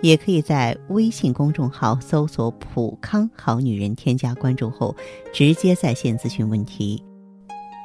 [0.00, 4.94] 也可以在微信公众号搜索“普康好女人”，添加关注后，
[5.32, 7.02] 直接在线咨询问题。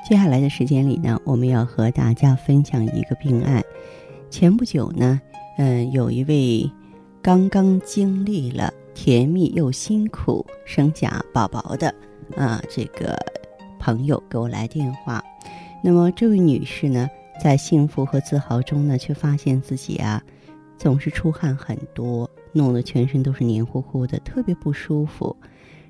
[0.07, 3.63] 接下来的时间里呢，我们要和大家分享一个病案。
[4.29, 5.21] 前不久呢，
[5.57, 6.69] 嗯，有一位
[7.21, 11.93] 刚刚经历了甜蜜又辛苦生假宝宝的
[12.35, 13.17] 啊这个
[13.79, 15.23] 朋友给我来电话。
[15.83, 17.09] 那么这位女士呢，
[17.41, 20.21] 在幸福和自豪中呢，却发现自己啊。
[20.79, 25.35] 总是出汗很多，弄得全身都是黏糊糊的，特别不舒服。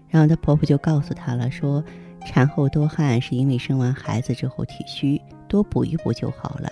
[0.09, 1.83] 然后她婆婆就告诉她了，说
[2.25, 6.69] 产后多汗是因为生完孩子之后体虚，多补一补就好了。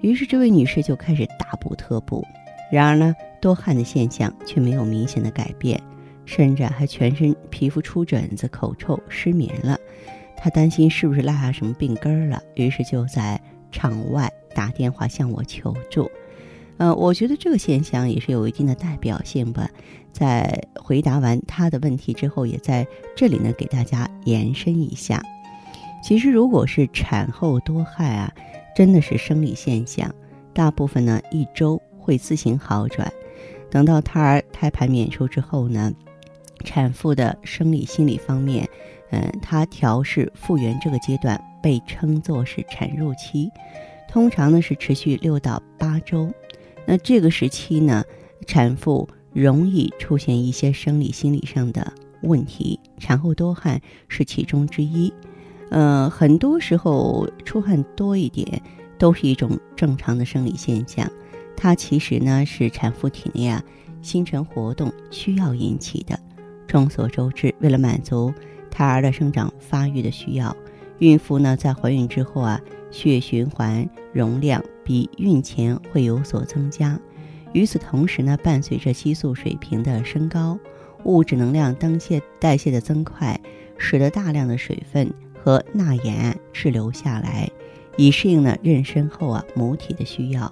[0.00, 2.24] 于是这位女士就开始大补特补。
[2.70, 5.82] 然而呢，多汗的现象却没有明显的改变，
[6.24, 9.76] 甚至还全身皮肤出疹子、口臭、失眠了。
[10.36, 13.40] 她担心是不是落下什么病根儿了，于是就在
[13.72, 16.08] 场外打电话向我求助。
[16.78, 19.68] 呃，我觉得这个现象也是有一定的代表性吧。
[20.12, 25.22] 在回答完他的问题之后，也在这里呢给大家延伸一下。
[26.02, 28.32] 其实，如果是产后多汗啊，
[28.74, 30.12] 真的是生理现象，
[30.54, 33.12] 大部分呢一周会自行好转。
[33.70, 35.92] 等到胎儿胎盘娩出之后呢，
[36.64, 38.68] 产妇的生理心理方面，
[39.10, 43.50] 嗯，她调试复原这个阶段被称作是产褥期，
[44.08, 46.32] 通常呢是持续六到八周。
[46.90, 48.02] 那这个时期呢，
[48.46, 55.12] 产妇容易出现一些生理心理上的问题，产后多汗是其中之一。
[55.70, 58.62] 呃，很多时候出汗多一点
[58.96, 61.06] 都是一种正常的生理现象，
[61.54, 63.62] 它其实呢是产妇体内啊
[64.00, 66.18] 新陈活动需要引起的。
[66.66, 68.32] 众所周知，为了满足
[68.70, 70.56] 胎儿的生长发育的需要，
[71.00, 72.58] 孕妇呢在怀孕之后啊。
[72.90, 76.98] 血液循环容量比孕前会有所增加，
[77.52, 80.58] 与此同时呢，伴随着激素水平的升高，
[81.04, 83.38] 物质能量代谢代谢的增快，
[83.76, 85.12] 使得大量的水分
[85.44, 87.50] 和钠盐滞留下来，
[87.98, 90.50] 以适应呢妊娠后啊母体的需要。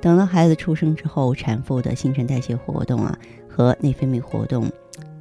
[0.00, 3.18] 等到孩子出生之后，产妇的新陈代谢活动啊
[3.48, 4.70] 和内分泌活动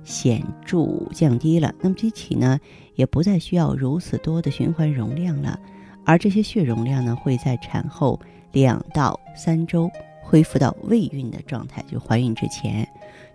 [0.03, 2.59] 显著降低了，那么机体呢
[2.93, 5.59] 也不再需要如此多的循环容量了。
[6.05, 8.19] 而这些血容量呢，会在产后
[8.51, 9.89] 两到三周
[10.21, 12.87] 恢复到未孕的状态，就怀孕之前，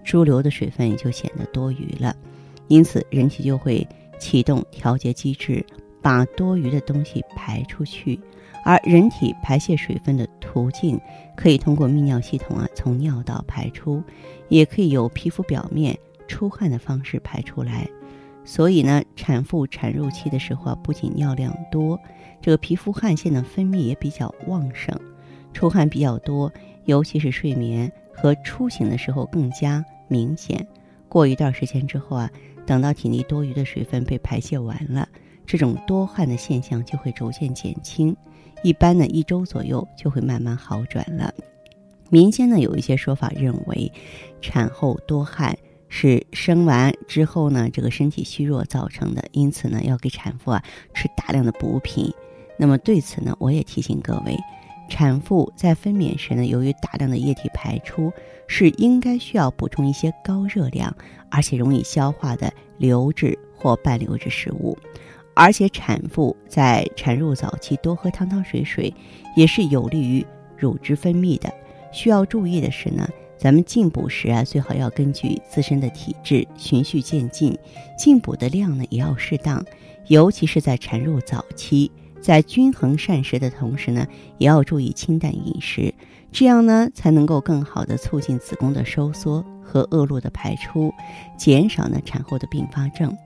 [0.05, 2.15] 猪流的水分也就显得多余了，
[2.69, 3.87] 因此人体就会
[4.19, 5.65] 启动调节机制，
[6.03, 8.19] 把多余的东西排出去。
[8.65, 11.01] 而人体排泄水分的途径，
[11.35, 14.03] 可以通过泌尿系统啊，从尿道排出，
[14.49, 15.97] 也可以由皮肤表面
[16.27, 17.89] 出汗的方式排出来。
[18.49, 22.01] 所以呢，产妇产褥期的时候啊，不仅尿量多，
[22.41, 24.99] 这个皮肤汗腺的分泌也比较旺盛，
[25.53, 26.51] 出汗比较多，
[26.87, 30.67] 尤其是睡眠和出行的时候更加明显。
[31.11, 32.31] 过一段时间之后啊，
[32.65, 35.07] 等到体内多余的水分被排泄完了，
[35.45, 38.17] 这种多汗的现象就会逐渐减轻，
[38.63, 41.31] 一般呢一周左右就会慢慢好转了。
[42.09, 43.93] 民间呢有一些说法认为，
[44.41, 45.55] 产后多汗。
[45.89, 50.63] 是生完之后呢，这个身体虚弱造成的，因此呢，要给产妇啊
[50.95, 52.13] 吃大量的补品。
[52.59, 54.37] 那么对此呢，我也提醒各位，
[54.91, 58.13] 产妇在分娩时呢，由于大量的液体排出，
[58.47, 60.95] 是应该需要补充一些高热量
[61.31, 64.77] 而且容易消化的流质或半流质食物。
[65.35, 68.93] 而且产妇在产褥早期多喝汤汤水水，
[69.37, 70.27] 也是有利于
[70.57, 71.49] 乳汁分泌的。
[71.93, 73.09] 需要注意的是呢。
[73.39, 77.57] 咱们进补时啊，最好要根据自身的体质循序渐进，
[77.97, 79.65] 进补的量呢也要适当，
[80.09, 81.91] 尤其是在产褥早期，
[82.21, 84.05] 在均衡膳食的同时呢，
[84.39, 85.95] 也要注意清淡饮食，
[86.33, 90.93] 这样呢才能够更好的促进子宫的收缩和恶露的排出，
[91.39, 93.17] 减少呢产后的并发症。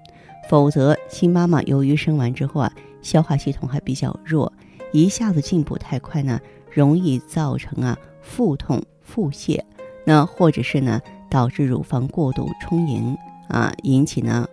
[0.50, 2.70] 否则，新妈妈由于生完之后啊，
[3.00, 4.52] 消化系统还比较弱，
[4.92, 6.38] 一下子进补太快呢，
[6.70, 9.58] 容易造成啊腹痛、腹泻。
[10.04, 11.00] 那或者是呢，
[11.30, 13.16] 导致乳房过度充盈
[13.48, 14.48] 啊，引起呢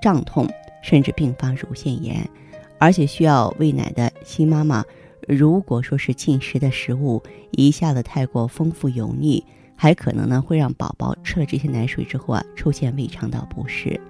[0.00, 0.48] 胀痛，
[0.82, 2.28] 甚至并发乳腺炎，
[2.78, 4.84] 而且需要喂奶的新妈妈，
[5.26, 9.44] 如果说是进食的食物一下子太过丰富油腻，
[9.74, 14.00] 还可能呢会让宝宝吃了这些奶水之后啊出现胃肠道不适。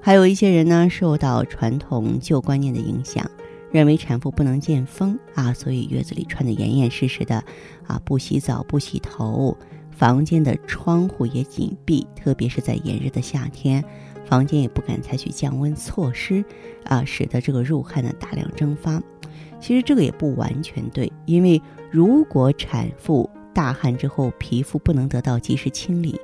[0.00, 3.28] 还有一些人呢，受到传统旧观念的影响，
[3.70, 7.42] 认为产妇不能见风啊，所以月子里穿得严严实实的，
[7.86, 9.56] 啊，不洗澡不洗头，
[9.98, 13.84] 房间的窗户也紧闭，特别是在炎热的夏天，
[14.24, 16.44] 房间也不敢采取降温措施，
[16.84, 19.02] 啊，使得这个入汗呢大量蒸发。
[19.58, 21.60] 其实这个也不完全对，因为
[21.90, 26.14] 如果产妇大汗之后皮肤不能得到及时清理，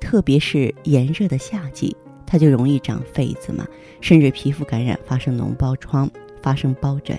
[0.00, 1.96] 特别是炎热的夏季。
[2.24, 3.66] 它就容易长痱子嘛，
[4.00, 6.08] 甚至皮肤感染，发生脓包疮，
[6.40, 7.18] 发生疱疹。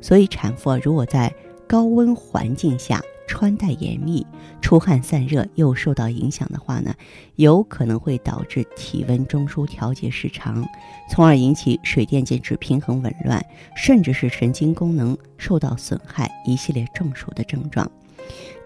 [0.00, 1.32] 所以产妇啊如果在
[1.66, 4.26] 高温环境下穿戴严密、
[4.60, 6.92] 出汗散热又受到影响的话呢，
[7.36, 10.66] 有可能会导致体温中枢调节失常，
[11.08, 13.40] 从而引起水电解质平衡紊乱，
[13.76, 17.88] 甚至是神经功能受到损害，一系列中暑的症状。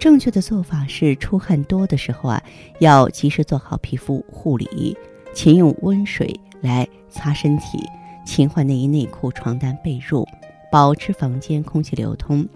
[0.01, 2.43] 正确的做法是，出汗多的时候啊，
[2.81, 4.97] 要及时做好皮肤护理。
[5.35, 7.87] 勤用温水来擦身体，
[8.25, 10.27] 勤换内衣内裤、床单被褥，
[10.73, 12.49] 保持房间空气流通。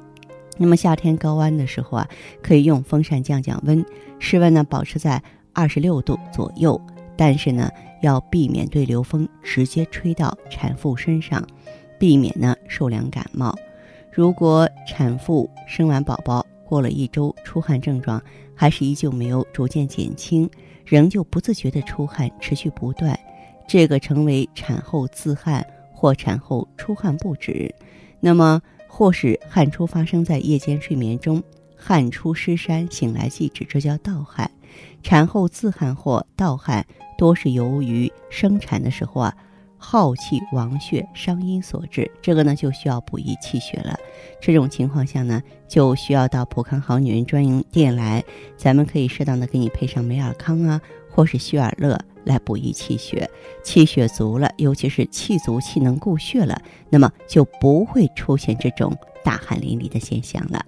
[0.58, 2.08] 那么夏天高温的时候啊，
[2.42, 3.82] 可以用风扇降降温，
[4.18, 5.22] 室温呢保持在
[5.54, 6.80] 二十六度左右。
[7.16, 7.70] 但是呢，
[8.02, 11.42] 要避免对流风直接吹到产妇身上，
[11.98, 13.56] 避免呢受凉感冒。
[14.12, 18.22] 如果产妇生完宝宝过了一周，出汗症状
[18.54, 20.48] 还是依旧没有逐渐减轻。
[20.84, 23.18] 仍旧不自觉的出汗，持续不断，
[23.68, 25.62] 这个成为产后自汗
[25.92, 27.74] 或产后出汗不止，
[28.20, 28.58] 那么
[28.88, 31.40] 或是汗出发生在夜间睡眠中，
[31.76, 34.50] 汗出湿衫，醒来即止，这叫盗汗。
[35.02, 36.84] 产后自汗或盗汗
[37.16, 39.32] 多是由于生产的时候啊。
[39.80, 43.96] 耗气亡血伤阴所致，这个呢就需要补益气血了。
[44.40, 48.24] 这种情况下呢，就需要到普康好女人专营店来，
[48.56, 51.96] 咱们可以适当的给你配上美尔康啊，或是血尔乐
[52.28, 53.28] 来补益气血。
[53.64, 56.60] 气血足了，尤其是气足气能固血了，
[56.90, 60.64] 那么就不会出现这种大汗淋漓的现象了。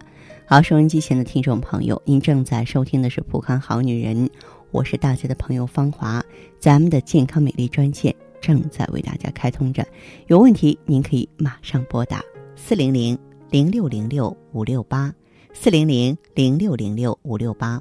[0.46, 4.28] 好，收音机前的听众朋友，您正在收听的是普康好女人，
[4.72, 6.24] 我是大家的朋友芳华，
[6.58, 8.14] 咱们的健康美丽专线。
[8.40, 9.86] 正在为大家开通着，
[10.26, 12.24] 有问题您可以马上拨打
[12.56, 13.18] 四零零
[13.50, 15.12] 零六零六五六八
[15.52, 17.78] 四零零零六零六五六八。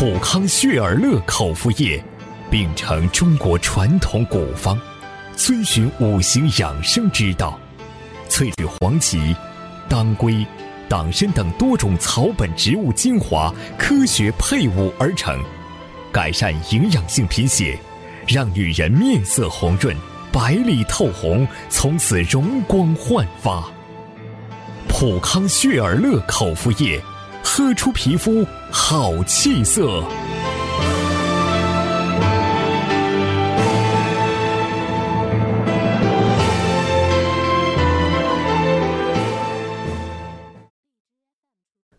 [0.00, 2.02] 普康血尔乐口服液，
[2.50, 4.80] 秉承中国传统古方，
[5.36, 7.60] 遵循五行养生之道，
[8.26, 9.36] 萃取黄芪、
[9.90, 10.42] 当归。
[10.88, 15.38] 党参等多种草本植物精华科学配伍而成，
[16.10, 17.78] 改善营养性贫血，
[18.26, 19.94] 让女人面色红润、
[20.32, 23.70] 白里透红，从此容光焕发。
[24.88, 26.98] 普康血尔乐口服液，
[27.42, 30.02] 喝出皮肤好气色。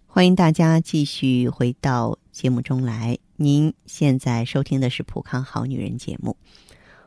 [0.08, 3.18] 欢迎大家继续回到节目中来。
[3.38, 6.38] 您现在收听的是《普康好女人》节目。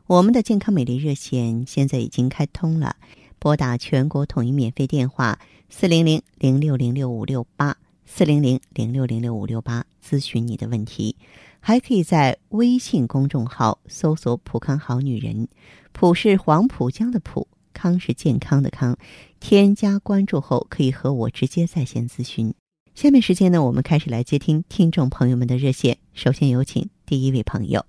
[0.06, 2.96] 我们的健康美丽热线现在已经开通了，
[3.38, 5.38] 拨打全国统一免费电话
[5.68, 7.76] 四零零零六零六五六八
[8.16, 11.16] 四零零零六零六五六八咨询你的问题。
[11.58, 15.48] 还可以在微信公众号搜索“普康好女人”，
[15.90, 18.96] 普是黄浦江的浦，康是健康的康。
[19.40, 22.54] 添加关注后，可以和我直接在线咨询。
[22.94, 25.98] 下面时间呢，我们开始来接听听众朋友们的热线。
[26.12, 27.84] 首先有请第一位朋友。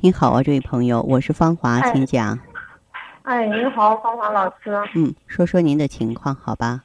[0.00, 2.38] 你好啊，这位朋友，我是芳华，请讲。
[3.24, 4.70] 哎，您好，芳华老师。
[4.94, 6.84] 嗯，说说您的情况，好吧？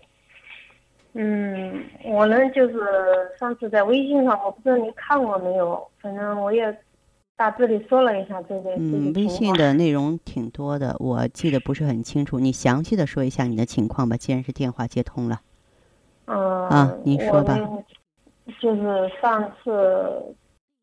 [1.13, 2.79] 嗯，我呢就是
[3.39, 6.75] 上次在微信上，我不知道你看过没有，反正我也
[7.35, 8.71] 大致的说了一下这个。
[8.77, 14.15] 嗯，微信的内容挺多的，我记得不是很清楚，你详细的说一下你的情况吧。
[14.15, 15.41] 既然是电话接通了。
[16.25, 17.57] 嗯，啊，你说吧。
[18.59, 19.71] 就是上次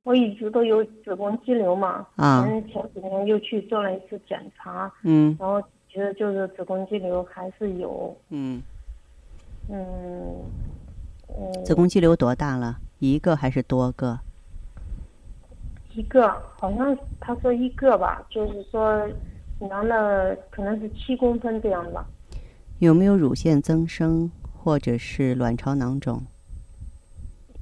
[0.04, 2.62] 我一直都有子宫肌瘤嘛，啊，前
[2.94, 8.62] 几天又去做了一次检查，嗯，然后觉得就是子宫肌瘤还是有，嗯，
[9.69, 10.45] 嗯，
[11.29, 11.65] 嗯。
[11.65, 12.79] 子宫肌瘤多大了？
[12.99, 14.19] 一个还是多个？
[15.95, 19.07] 一个，好像他说一个吧，就是说
[19.61, 22.07] 量了可能是七公分这样吧。
[22.79, 24.31] 有没有乳腺增生？
[24.61, 26.23] 或者是卵巢囊肿。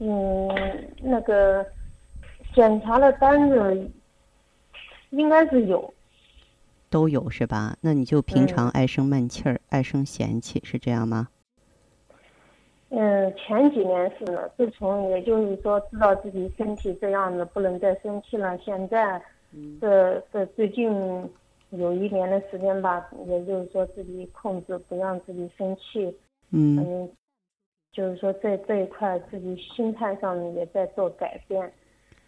[0.01, 0.49] 嗯，
[1.03, 1.65] 那个
[2.55, 3.91] 检查的单子
[5.11, 5.93] 应该是有。
[6.91, 7.77] 都有是吧？
[7.81, 11.29] 那你就平常爱生闷气儿，爱生嫌弃，是这样吗？
[12.89, 19.21] 嗯，前几年是呢，自从也就是说知道自己身体这样子不能再生气了，现在，
[19.81, 20.89] 这这最近
[21.71, 26.17] 有一年的时间吧，也就是说自己控制不让自己生气，
[26.53, 27.11] 嗯，
[27.91, 31.61] 就是说在这一块自己心态上也在做改变，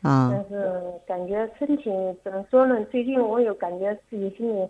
[0.03, 1.85] 啊，但是感觉身体
[2.25, 2.85] 怎么说呢？
[2.87, 4.69] 最近我有感觉自己心里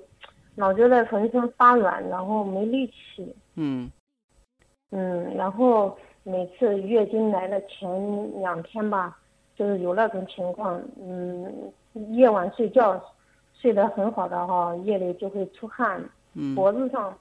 [0.55, 3.91] 老觉得浑身发软，然后没力气，嗯。
[4.91, 9.19] 嗯，然后每次月经来的前两天吧，
[9.55, 11.53] 就是有那种情况，嗯，
[12.11, 12.99] 夜晚睡觉
[13.61, 16.03] 睡得很好的哈，夜里就会出汗，
[16.55, 17.13] 脖子上，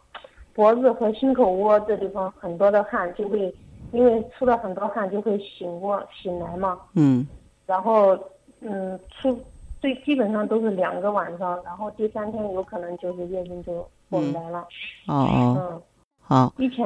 [0.54, 3.54] 脖子和心口窝这地方很多的汗，就会
[3.92, 7.28] 因为出了很多汗就会醒过醒来嘛，嗯，
[7.66, 8.18] 然后
[8.62, 9.38] 嗯出
[9.82, 13.74] 最基本上都是两个晚上，然后第三天有可能就是月经就
[14.10, 14.60] 过不来了，
[15.08, 15.82] 哦哦，嗯，
[16.22, 16.86] 好，以前。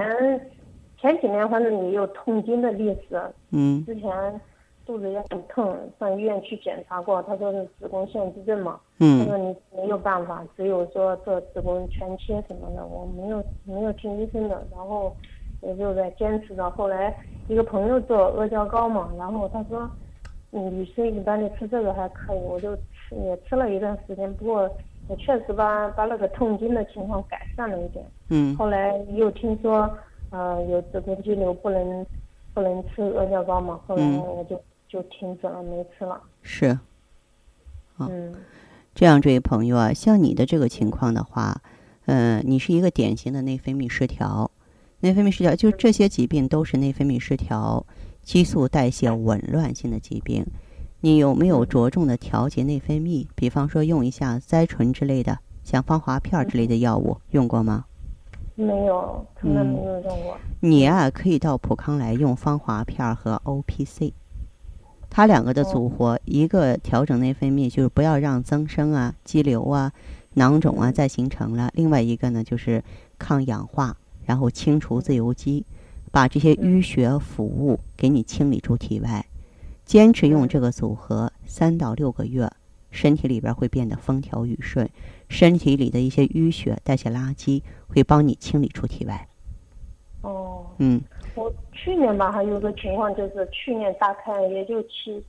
[1.01, 3.20] 前几年反正也有痛经的历史，
[3.51, 4.39] 嗯，之前
[4.86, 15.15] 肚子也很痛，上医院去检查过，他说是子宫腺肌症嘛，嗯，他说你没有办法，只有说做子宫全切什么的，我没有没有听医生的，然后
[15.62, 16.70] 也就在坚持着。
[16.70, 17.15] 后来
[17.48, 19.89] 一个朋友做阿胶糕嘛，然后他说，
[20.51, 24.70] 女生一般的吃这个还可以，我就吃也吃了一段时间，不过
[25.08, 29.89] 也确实把把那个痛经的情况改善了一点，嗯，后来又听说。
[30.31, 32.05] 呃，有子宫肌瘤不能
[32.53, 36.19] 不能吃阿胶糕嘛，后来我就就停止了，没吃了。
[36.41, 36.79] 是，
[38.00, 38.33] 嗯，
[38.95, 41.61] 这样，这位朋友啊，像你的这个情况的话，
[42.05, 44.50] 呃，你是一个典型的内分泌失调，
[45.01, 47.85] 内分泌失调就这些疾病都是内分泌失调、
[48.21, 50.45] 激素代谢紊乱性的疾病。
[51.01, 53.27] 你有没有着重的调节内分泌？
[53.35, 57.85] 比方说用一下甾醇之类的，像芳华片之类的药物用过吗？
[58.61, 60.37] 没有，从来没有用过。
[60.59, 64.13] 你啊，可以到普康来用芳华片和 O P C，
[65.09, 69.91] 它两个的组合，一个调整内分泌，就是不要让增生啊、肌瘤啊、
[70.35, 72.83] 囊肿啊再形成了；另外一个呢，就是
[73.17, 75.65] 抗氧化，然后清除自由基，
[76.11, 79.25] 把这些淤血腐物给你清理出体外。
[79.83, 82.49] 坚持用这个组合三到六个月。
[82.91, 84.88] 身体里边会变得风调雨顺，
[85.29, 89.27] 身体里的一些淤血、代谢垃圾会帮你清理出体外。
[90.21, 91.01] 哦，嗯，
[91.33, 95.24] 我去年吧还有个情况，就是去年大概也就七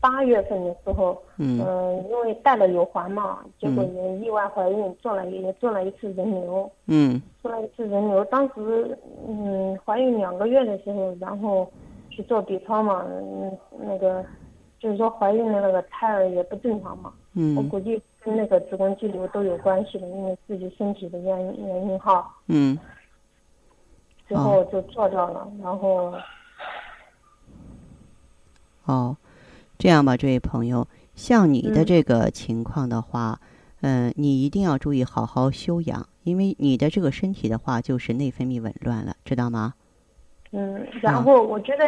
[0.00, 1.58] 八月份的时候，嗯，
[2.08, 8.96] 因为戴了有环嘛，结果也意外怀孕，做了也做了一次人流，嗯，做了一次人流，当时
[9.28, 11.70] 嗯怀孕两个月的时候，然后
[12.08, 14.24] 去做 B 超嘛，嗯那个。
[14.78, 22.78] 就是说怀孕的那个胎儿也不正常嘛，嗯，我估计跟那个子宫肌瘤都有关系的，因为自己身体的原因原因哈，嗯，
[24.28, 26.12] 最后就做掉了，然后，
[28.84, 29.16] 哦，
[29.78, 33.40] 这样吧，这位朋友，像你的这个情况的话，
[33.80, 39.74] 嗯，你一定要注意好好休养，因为你的这个身体的话就是内分泌紊乱了，知道吗？
[40.52, 41.84] 嗯，然后我觉得。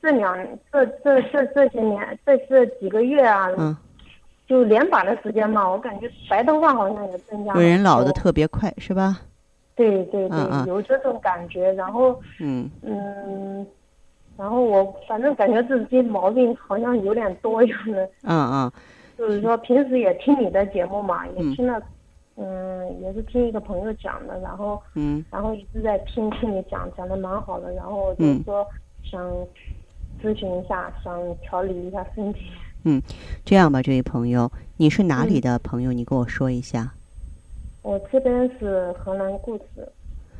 [0.00, 0.38] 这两
[0.72, 3.76] 这这这这些年这这几个月啊，嗯，
[4.46, 7.60] 就连把的时间嘛，我感觉白头发好像也增加了。
[7.60, 9.18] 人老的特别快，是吧？
[9.74, 10.38] 对对对，
[10.68, 11.72] 有这种感觉。
[11.72, 13.66] 然后嗯嗯，
[14.36, 18.08] 然后我反正感觉自己毛病好像有点多样的。
[18.22, 18.72] 嗯嗯。
[19.16, 21.82] 就是说平时也听你的节目嘛，也听了，
[22.36, 28.64] 嗯，也是听一个朋友讲的，然后嗯，然后一直在听听你讲，讲的蛮好的，然后我就说
[29.02, 29.20] 想。
[30.22, 32.40] 咨询一下，想调理一下身体。
[32.84, 33.02] 嗯，
[33.44, 35.92] 这样吧，这位朋友，你是哪里的朋友？
[35.92, 36.92] 你跟我说一下。
[37.82, 39.86] 我这边是河南固始，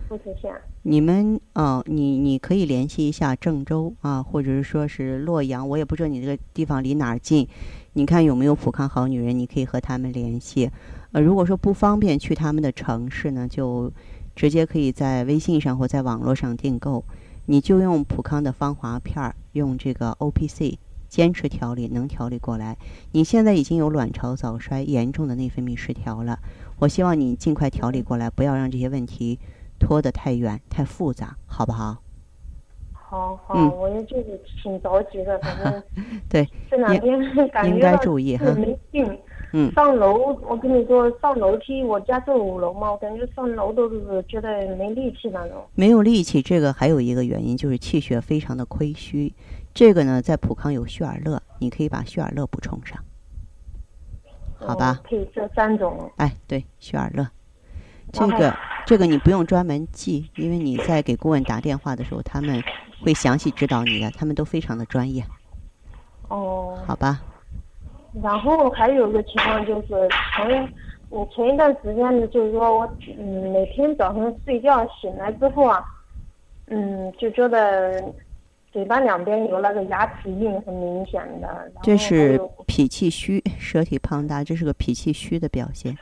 [0.09, 0.53] 固始县。
[0.83, 7.47] 你们哦，你你可以联系一下郑州啊，或者是说是洛阳，我也不知道你这个地方离哪儿近。
[7.95, 9.37] 你看有没有普康好女人？
[9.37, 10.71] 你可以和他们联系。
[11.13, 13.91] 呃，如果说不方便去他们的城市呢，就
[14.37, 17.03] 直接可以在微信上或在网络上订购。
[17.47, 22.79] 你就用普康的芳华片儿，用这个 O P C，坚持调理能调理过来。
[23.13, 26.39] 你现在已经有卵巢早衰、严重的内分泌失调了，
[26.79, 29.39] 我希望你尽快调理过来，不要让这些问题
[29.79, 31.99] 拖得太远、太复杂，好不好？
[32.93, 35.83] 好好，我也就是挺着急的，反正
[36.29, 39.19] 对这两天 感觉到没劲。
[39.53, 45.65] 嗯，上楼，我跟你说，上楼梯，我家住五楼嘛，我感觉上楼都是觉得没力气那种。
[45.75, 49.33] 没有力气，这个还有一个原因就是气血非常的亏虚。
[49.73, 53.03] 这个呢，在普康有血尔乐，你可以把血尔乐补充上，
[54.59, 55.01] 好吧？
[55.05, 56.11] 配这三种。
[56.17, 57.27] 哎，对，血尔乐，
[58.13, 62.63] 这个这个你不用专门记，因为你在给顾问打电话的时候，他们
[63.03, 65.25] 会详细指导你的，他们都非常的专业。
[66.29, 66.79] 哦。
[66.87, 67.23] 好吧。
[68.23, 70.73] 然后还有个情况就是前，
[71.11, 75.85] 我前一段时间呢，就是说我嗯每天早上睡觉醒来之后啊，
[76.67, 78.03] 嗯就觉得
[78.73, 81.71] 嘴巴两边有那个牙齿印很明显的。
[81.83, 85.97] 这是脾气虚，舌体胖大，这是个脾气虚的表现。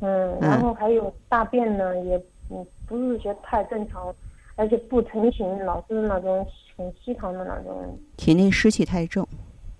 [0.00, 2.16] 嗯，然后还有大便呢，也
[2.50, 4.14] 嗯不是觉得太正常，
[4.54, 7.98] 而且不成形，老是那种很稀糖的那种。
[8.16, 9.26] 体内湿气太重。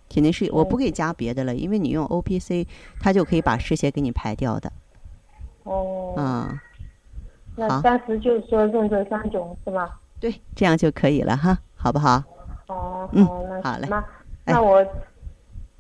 [0.09, 2.67] 体内是我不给加别的了，因为你用 O P C，
[3.01, 4.73] 它就可以把湿邪给你排掉的。
[5.65, 6.15] 哦。
[6.17, 6.63] 啊。
[7.59, 9.99] 那暂时就是说用这三种是吧？
[10.21, 12.23] 对，这样就可以了哈，好不好？
[12.67, 13.89] 哦，嗯，那好嘞。
[13.89, 14.05] 那
[14.45, 14.85] 那我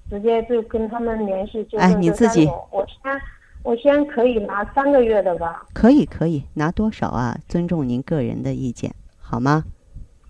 [0.09, 3.21] 直接就跟他们联系，就哎，你自己，我先
[3.62, 5.66] 我先可以拿三个月的吧？
[5.75, 7.38] 可以可以，拿多少啊？
[7.47, 9.64] 尊重您个人的意见，好吗？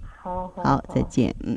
[0.01, 0.63] 好好。
[0.65, 1.57] 好，再见，嗯。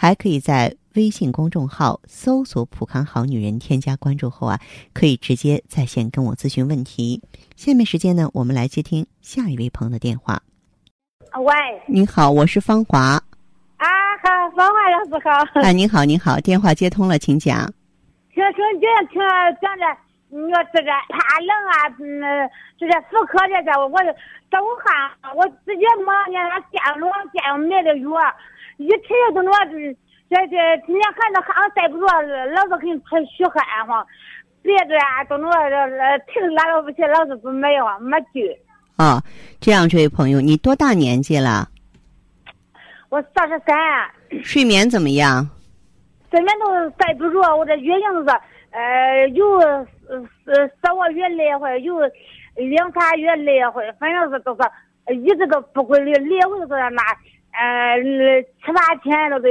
[0.00, 4.60] 还可以在微信公众号搜索“普康好女人”，添加关注后啊，
[4.94, 7.20] 可以直接在线跟我咨询问题。
[7.56, 10.40] 下面时间呢，我们来接听下一位朋友的电话。
[11.40, 11.52] 喂，
[11.88, 13.20] 您好，我是芳华。
[13.78, 13.86] 啊，
[14.22, 15.60] 好，芳华老师好。
[15.62, 17.66] 哎，您好，您好，电话接通了，请讲。
[18.32, 19.18] 听听听听
[19.60, 19.84] 讲的，
[20.28, 23.98] 你说这个怕冷啊，嗯，这个妇科这个，我
[24.48, 28.10] 都汗，我直接忙呢，那电路电买的药。
[28.78, 29.72] 一天都那这
[30.30, 34.06] 这天天喊着汗晒不住，老是给你出虚汗哈。
[34.62, 38.44] 别的啊都那呃停拉了不起，老是不买哈，没劲。
[38.96, 39.22] 啊，
[39.60, 41.68] 这样，这位朋友，你多大年纪了？
[43.08, 43.76] 我三十三。
[44.42, 45.48] 睡眠怎么样？
[46.30, 48.30] 睡眠都待不住，我这月经是
[48.70, 51.98] 呃有呃三个月来回，有
[52.54, 57.02] 两仨月来回，反正是都是一直都不规律，来回都是那。
[57.58, 59.48] 呃，七八天都得，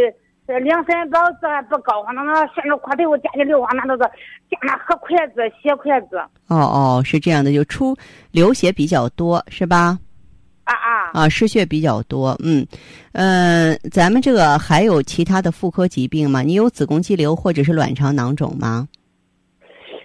[0.62, 4.10] 两三包子还不高，那那伸着裤头夹起流啊，那都是
[4.50, 6.17] 夹那黑筷子、血筷子。
[6.48, 7.93] 哦哦，是这样的，就出
[8.32, 10.00] 流血比较多，是吧？
[10.63, 11.12] 啊啊。
[11.13, 12.65] 啊，失血比较多，嗯，
[13.12, 16.41] 嗯，咱们这个还有其他的妇科疾病吗？
[16.41, 18.88] 你有子宫肌瘤或者是卵巢囊肿吗？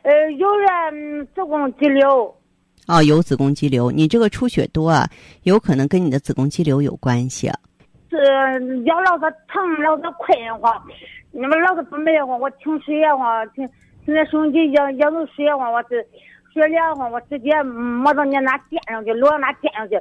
[0.03, 2.35] 呃，有人子宫肌瘤。
[2.89, 5.09] 哦，有子宫肌瘤，你这个出血多啊，
[5.45, 7.49] 有可能跟你的子宫肌瘤有关系。
[8.13, 10.83] 是腰老是疼，老是困慌，
[11.31, 13.67] 你们老是不美慌，我听水也慌，听
[14.05, 16.07] 听那收音机也也都水也慌，我是
[16.53, 19.99] 水凉慌，我直接摸到你那垫上去，落那垫上去，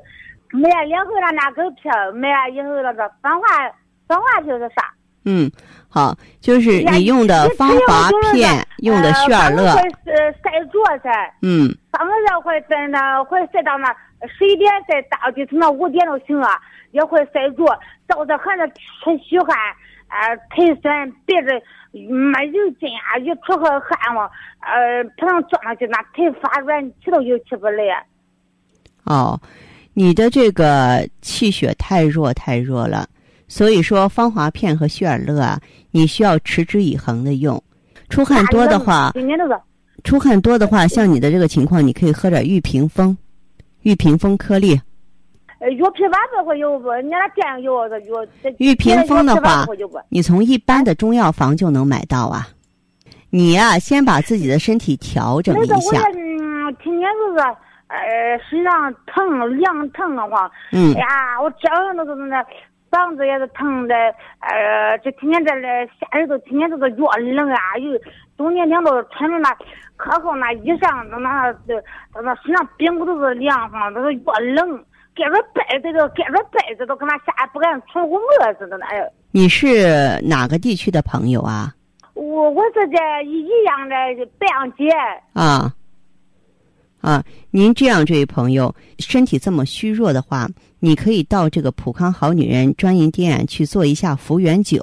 [0.52, 3.48] 买两盒那那个片，买完以后那个防滑
[4.08, 4.94] 防滑就是啥？
[5.24, 5.50] 嗯，
[5.88, 9.64] 好，就是你用的芳华片，用的血尔乐。
[9.72, 9.82] 呃
[10.44, 11.34] 晒着噻。
[11.42, 11.70] 嗯。
[11.92, 13.88] 当热会在那会晒到那
[14.38, 16.60] 十一点再到就从那五点都行啊。
[16.92, 17.66] 也会晒着，
[18.08, 18.74] 照着孩子
[19.04, 19.56] 出虚汗，
[20.10, 21.54] 呃，腿酸，别的
[21.92, 28.06] 没有劲啊，一出个汗嘛，呃，不能坐上去，那腿发软，起都又起不来。
[29.04, 29.40] 哦，
[29.94, 33.08] 你的这个气血太弱太弱了，
[33.48, 35.60] 所以说芳华片和血尔乐啊，
[35.92, 37.62] 你需要持之以恒的用。
[38.10, 39.12] 出汗多的话，
[40.04, 43.18] 出汗多的话，像你的这个情况，你可以喝点玉屏风，
[43.84, 44.80] 玉屏风颗粒。
[45.62, 46.92] 呃，药皮丸子会有不？
[47.04, 48.26] 你那店有这药？
[48.58, 49.64] 玉屏风的话，
[50.10, 52.48] 你从一般的中药房就能买到啊。
[53.30, 55.76] 你呀，先把自己的身体调整一下。
[55.76, 57.46] 那个我嗯，天天就是
[57.90, 60.50] 呃身上疼、凉疼的慌。
[60.72, 60.96] 嗯。
[60.96, 62.44] 哎呀，我这样都是那
[62.90, 63.96] 嗓子也是疼的，
[64.40, 67.92] 呃，这天天这来夏日都天天都是越冷啊，又
[68.36, 69.56] 冬天天都穿着那
[69.96, 71.76] 可厚那衣裳，那那这
[72.16, 74.22] 那身上冰不都是凉慌，都是越
[74.56, 74.84] 冷。
[75.16, 79.08] 盖着被子都盖着被子都跟那下不敢出屋门似的那样。
[79.32, 81.74] 你是哪个地区的朋友啊？
[82.14, 83.96] 我我是在一阳的
[84.38, 84.90] 白杨街。
[85.34, 85.74] 啊
[87.02, 90.48] 啊，您这样，这位朋友身体这么虚弱的话，
[90.80, 94.80] 你可以到这个普康好女人专营店去做一下福元酒。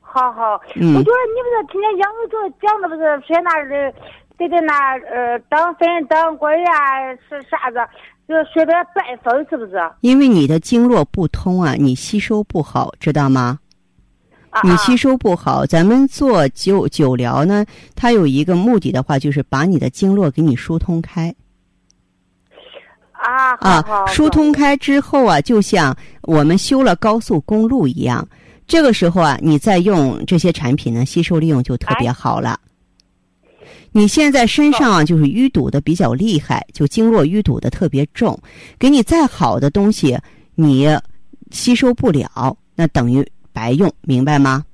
[0.00, 3.92] 好好，嗯我觉得你不是天天杨伟就讲的不是说那的，
[4.38, 7.78] 得在那呃当分当官呀是啥子，
[8.28, 9.76] 就是说的拜风是不是？
[9.76, 13.58] 啊因为你的经络不通啊，你吸收不好，知道吗？
[14.50, 21.34] 啊你吸收不好，咱们做灸灸疗呢，它有一个目的的话，就是把你的经络给你疏通开
[23.12, 28.26] 啊啊，疏通开之后啊，就像我们修了高速公路一样，
[28.66, 32.58] 这个时候啊，你再用这些产品呢，吸收利用就特别哎好了。
[33.92, 38.38] 你现在身上，就是淤堵的比较厉害，就经络淤堵的特别重，
[38.78, 40.18] 给你再好的东西，
[40.54, 40.88] 你
[41.50, 44.64] 吸收不了，那等于白用，明白吗？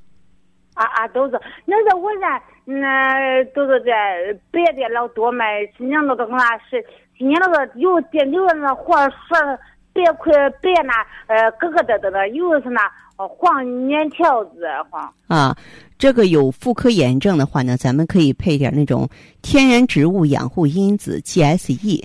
[0.75, 5.45] 啊啊都是，那是我家那都是在别的老多买，
[5.77, 6.85] 新疆都都跟那是，
[7.19, 8.95] 今年那个有的有那货
[9.27, 9.37] 说
[9.93, 12.81] 白块白那呃疙疙瘩瘩的，有是那
[13.19, 15.13] 呃黄粘条子黄。
[15.27, 15.55] 啊，
[15.99, 19.07] 这个有妇科炎症的话呢，咱们可以配点那种
[19.43, 22.03] 天然植物养护因子 GSE。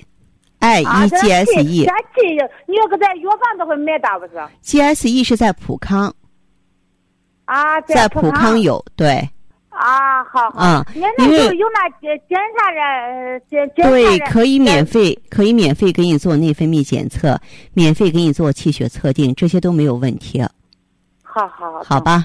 [0.60, 1.92] I 啊 E 这 GSE，GSE、这
[2.38, 6.14] 这，你要搁在药房都会买到不是？GSE 是在普康，
[7.44, 9.28] 啊，在普普康有对
[9.68, 10.60] 啊，好好。
[10.60, 17.38] 啊有那检检查人，检检查对，可以免费，可以免费给你做内分泌检测，
[17.74, 20.42] 免费给你做气血测定，这些都没有问题，
[21.34, 21.82] 好好好。
[21.82, 22.00] 好？
[22.00, 22.24] 吧？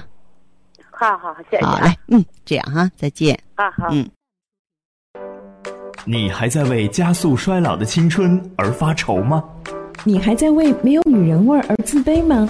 [0.92, 1.66] 好好，谢谢。
[1.66, 3.88] 好嘞，嗯，这样哈，再见，啊好。
[3.90, 4.08] 嗯。
[6.04, 9.42] 你还在为加速衰老的青春而发愁吗？
[10.04, 12.48] 你还在为没有女人味而自卑吗？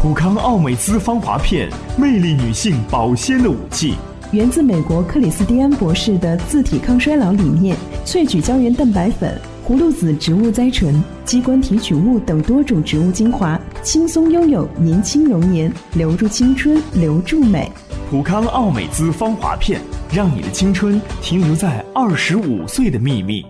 [0.00, 1.68] 普康奥美姿芳华片，
[1.98, 3.94] 魅力女性保鲜的武器。
[4.32, 17.72] 源自美国克里斯蒂安博士的自体抗衰老理念，萃取胶原蛋白粉、葫芦籽植物甾醇、鸡冠提取物等多种植物精华，轻松拥有年轻容颜，留住青春，留住美。
[18.10, 19.80] 普康奥美姿芳华片，
[20.12, 23.42] 让你的青春停留在二十五岁的秘密。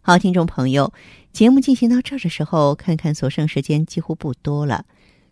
[0.00, 0.92] 好，听众朋友，
[1.32, 4.84] 节目进行到这儿的时候，看看所剩时间几乎不多了。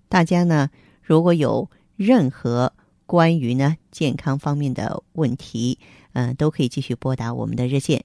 [0.09, 0.71] 大家呢，
[1.03, 2.73] 如果有任何
[3.05, 5.81] 关于呢健康方面的问题，
[6.13, 8.05] 嗯、都可以继续拨打我们的热线